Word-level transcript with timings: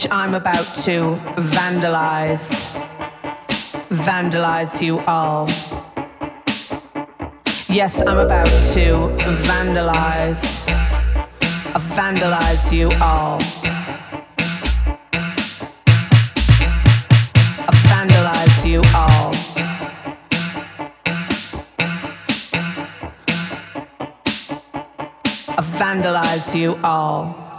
which 0.00 0.10
I'm 0.10 0.34
about 0.34 0.64
to 0.86 1.14
vandalize. 1.52 2.52
Vandalize 3.90 4.80
you 4.80 5.00
all. 5.00 5.46
Yes, 7.68 8.00
I'm 8.06 8.18
about 8.18 8.46
to 8.46 9.12
vandalize. 9.50 10.64
Vandalize 11.96 12.72
you 12.72 12.90
all. 12.98 13.38
Vandalize 17.90 18.64
you 18.64 18.80
all. 18.94 19.32
Vandalize 25.78 26.54
you 26.54 26.78
all. 26.82 27.49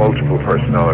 multiple 0.00 0.38
personalities. 0.38 0.89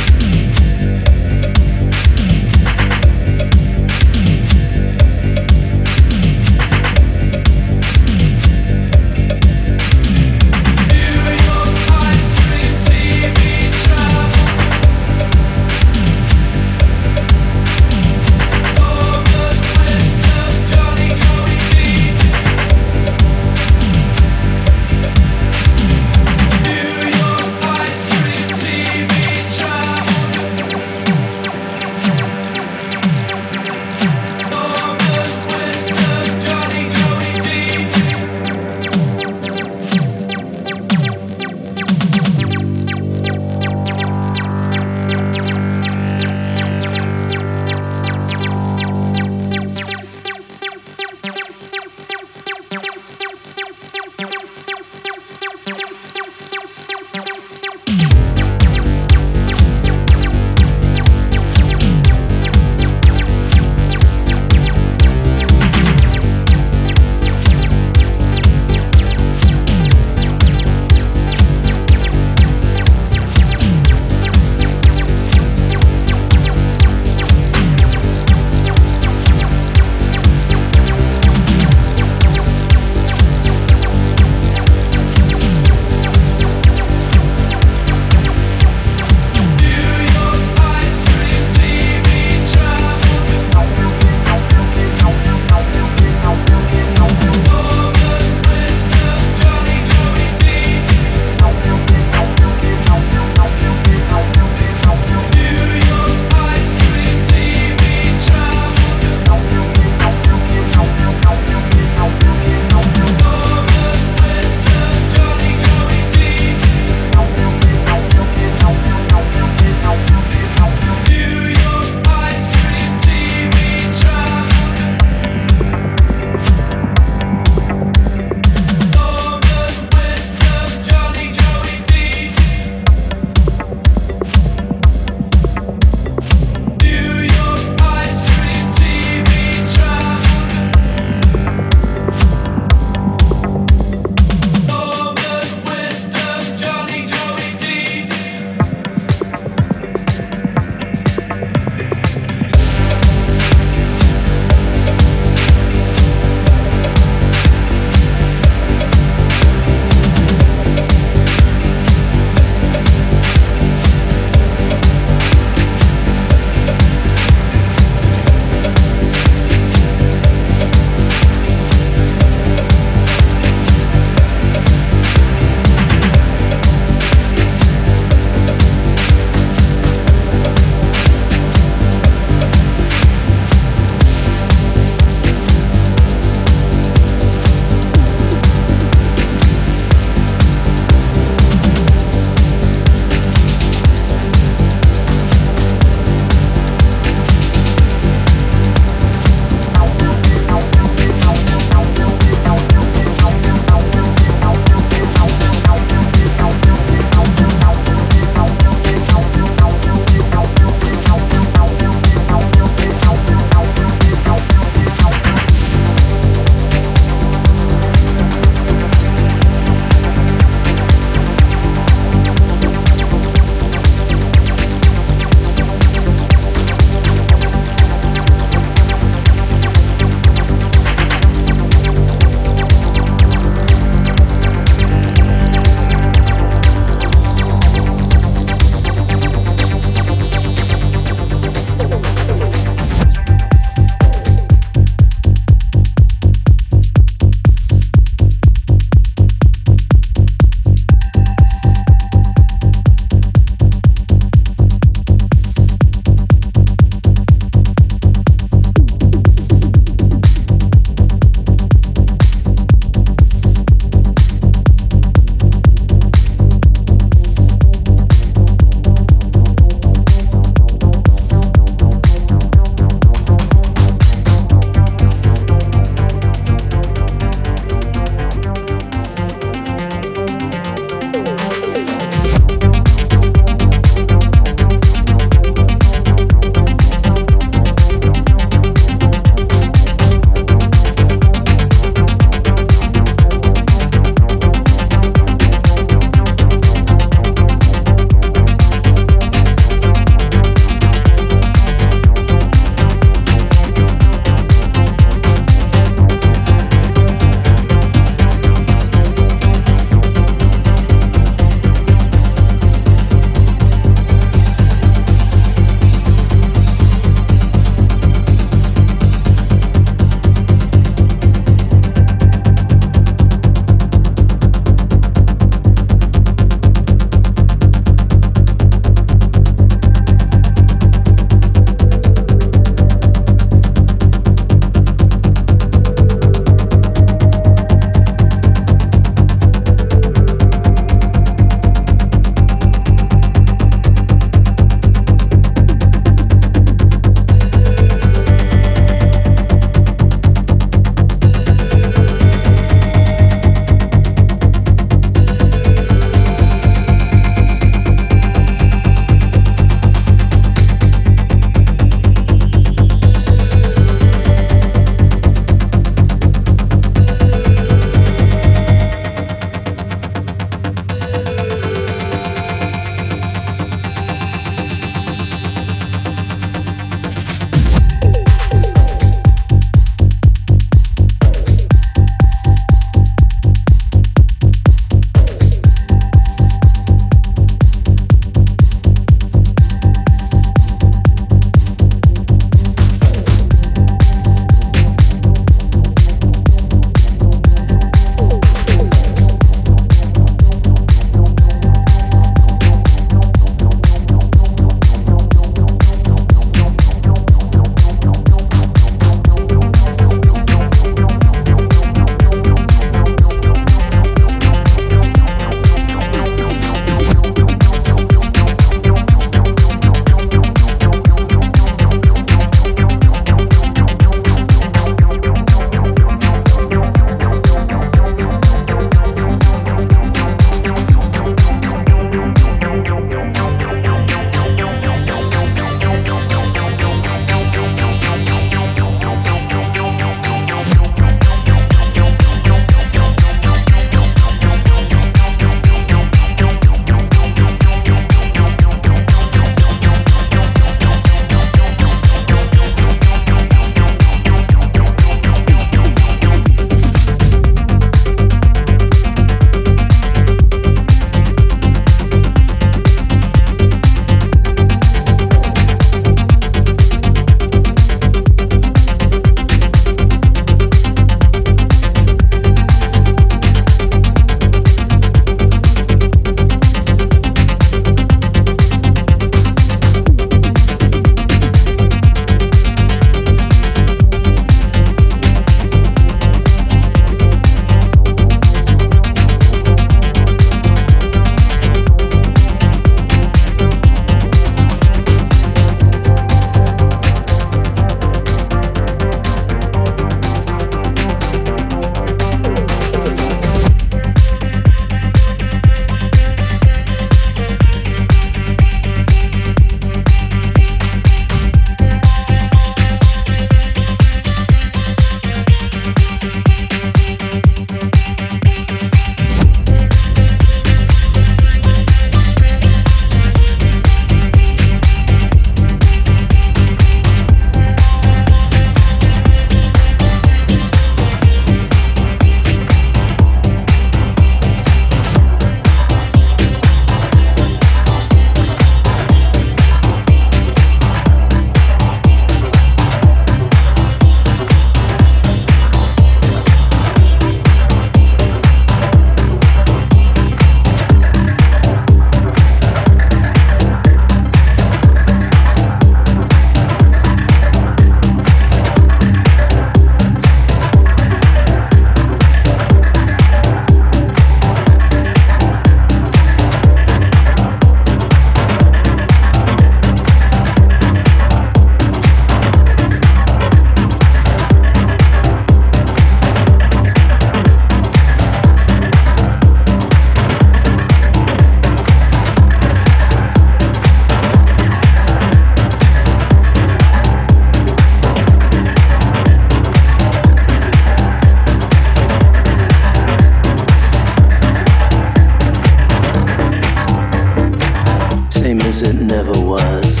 Same 598.50 598.62
as 598.62 598.82
it 598.82 598.94
never 598.94 599.30
was. 599.30 600.00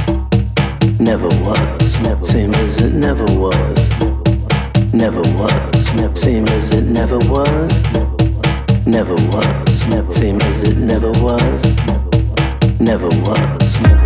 Never 0.98 1.28
was. 1.46 2.00
Never. 2.00 2.24
Same 2.24 2.52
as 2.56 2.80
it 2.80 2.92
never 2.92 3.24
was. 3.26 3.90
Never 4.92 5.20
was. 5.38 5.94
Never. 5.94 6.16
Same 6.16 6.48
as 6.48 6.74
it 6.74 6.82
never 6.82 7.18
was. 7.18 7.72
Never 8.86 9.14
was. 9.14 9.86
Never. 9.86 10.10
Same 10.10 10.40
as 10.42 10.64
it 10.64 10.78
never 10.78 11.12
was. 11.22 11.62
Never 12.80 13.06
was. 13.22 13.80
Never. 13.82 13.99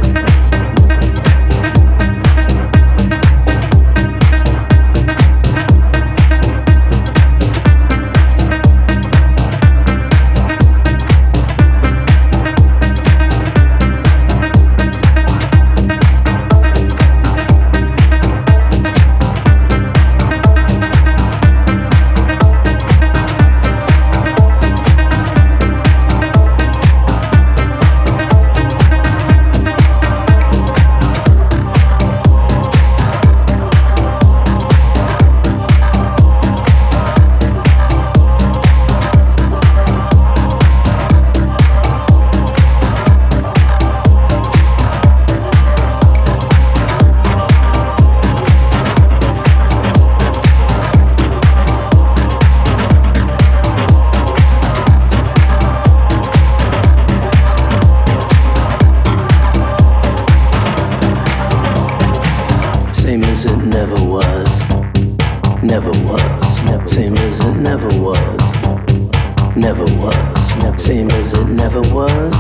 Same 70.85 71.11
as 71.13 71.33
it 71.33 71.49
never 71.49 71.81
was, 71.81 72.35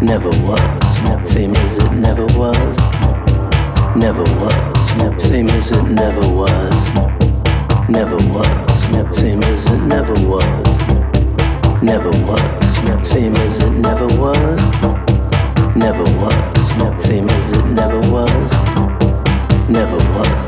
never 0.00 0.30
was. 0.48 1.28
Same 1.30 1.54
as 1.54 1.76
it 1.76 1.92
never 1.92 2.24
was, 2.28 2.78
never 3.94 4.22
was. 4.40 5.22
Same 5.22 5.50
as 5.50 5.70
it 5.70 5.82
never 5.82 6.26
was, 6.30 6.88
never 7.90 8.16
was. 8.32 9.14
Same 9.14 9.42
as 9.42 9.66
it 9.66 9.82
never 9.82 10.14
was, 10.26 10.78
never 11.82 12.08
was. 12.24 13.06
Same 13.06 13.36
as 13.36 13.62
it 13.62 13.70
never 13.70 14.06
was, 14.16 14.60
never 15.76 16.04
was. 16.04 17.04
Same 17.04 17.28
as 17.28 17.52
it 17.52 17.66
never 17.66 18.00
was, 18.10 18.50
never 19.68 19.98
was. 20.16 20.45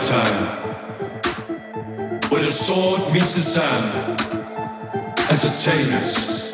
lifetime 0.00 0.46
where 2.30 2.42
the 2.42 2.50
sword 2.50 3.12
meets 3.12 3.34
the 3.34 3.40
sand. 3.40 4.20
Entertainers, 5.30 6.52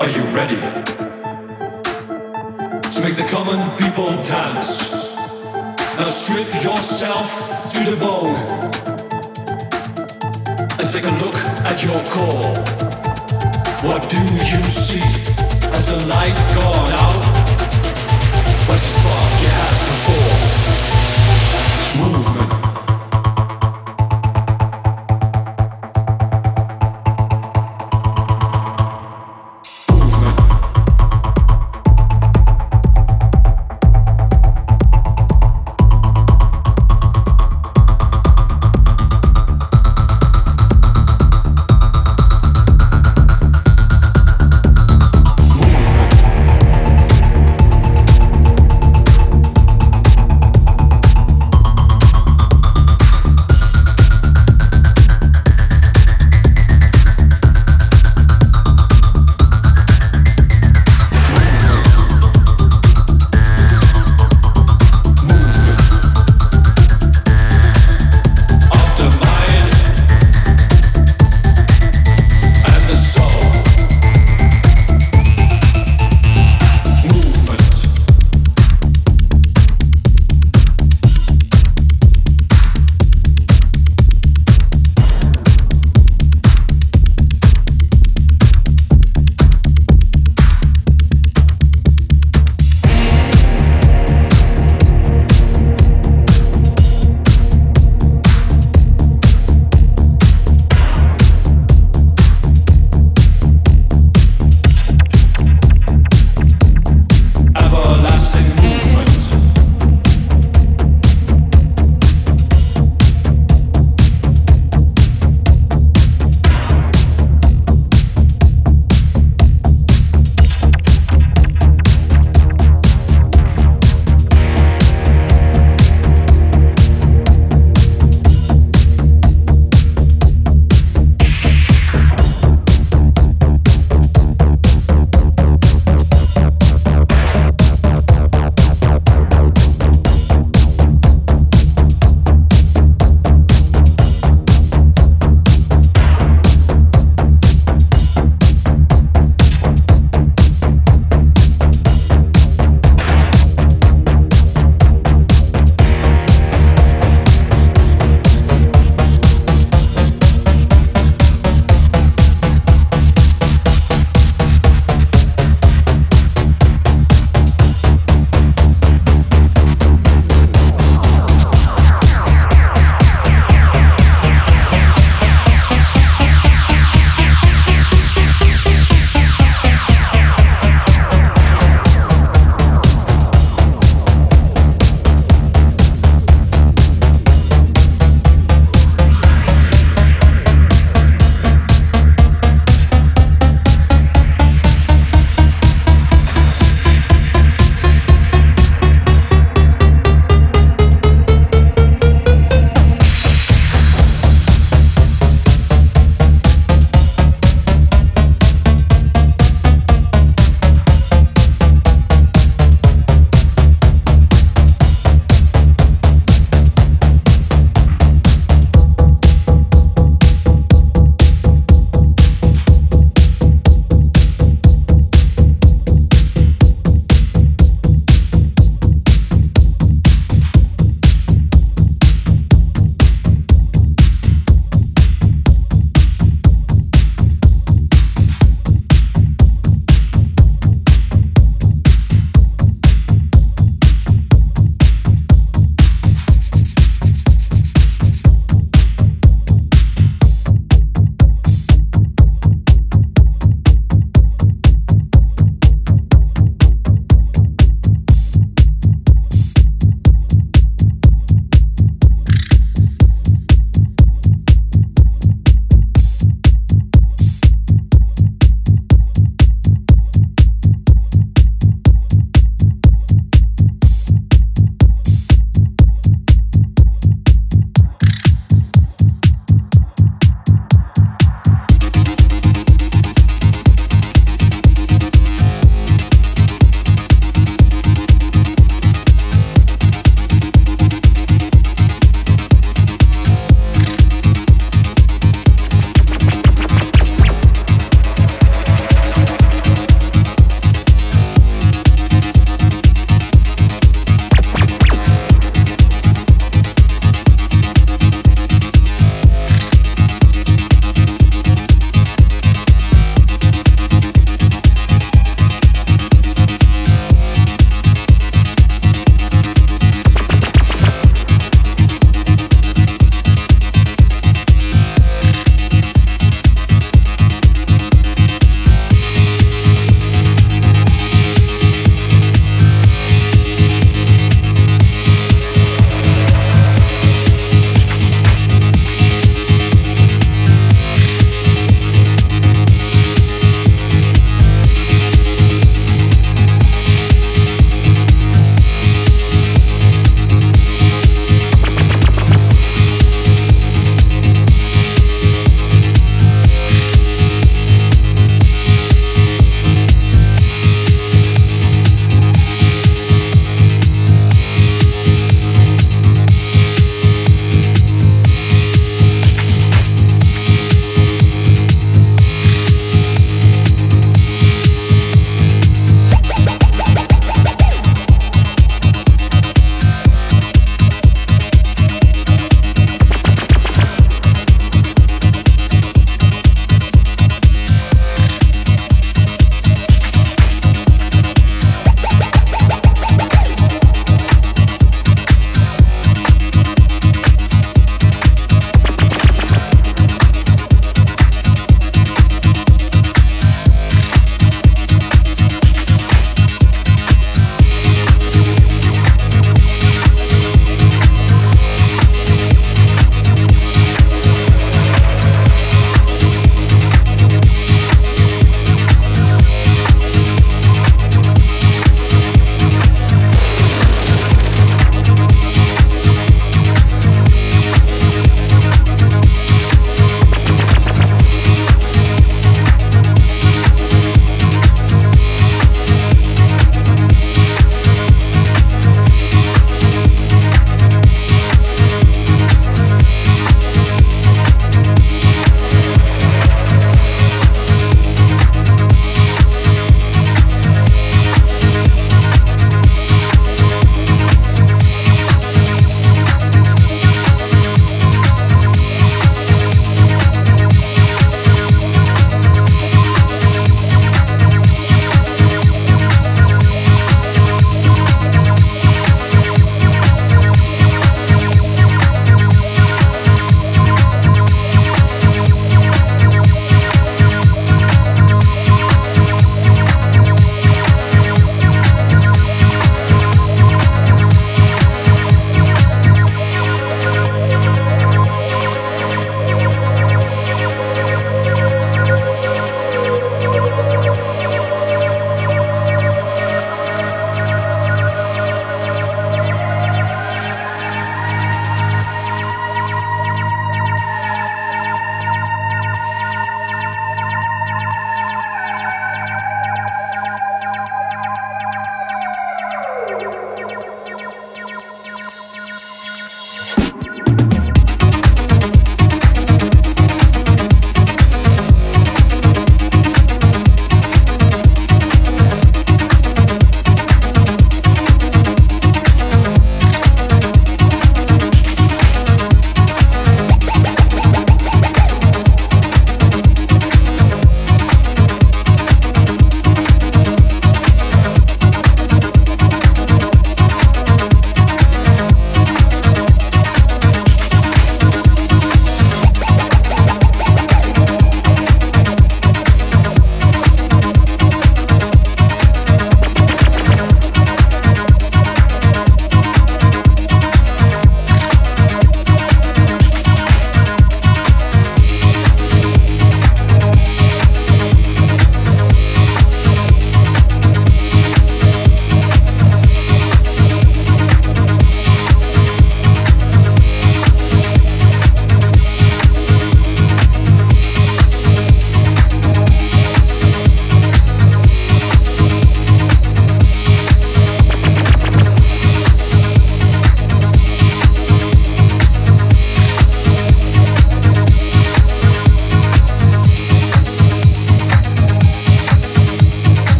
are 0.00 0.08
you 0.08 0.22
ready 0.34 0.60
to 2.90 3.00
make 3.02 3.16
the 3.16 3.26
common 3.30 3.60
people 3.78 4.10
dance? 4.22 5.14
Now 5.98 6.08
strip 6.08 6.48
yourself 6.62 7.28
to 7.72 7.80
the 7.90 7.96
bone 8.00 8.36
and 10.78 10.88
take 10.90 11.04
a 11.04 11.14
look 11.22 11.38
at 11.70 11.82
your 11.84 12.00
core. 12.10 12.54
What 13.86 14.08
do 14.10 14.18
you 14.18 14.62
see? 14.64 15.04
as 15.72 15.86
the 15.88 16.06
light 16.06 16.36
gone 16.54 16.92
out? 16.92 17.24
What's 18.68 19.02
far? 19.02 19.23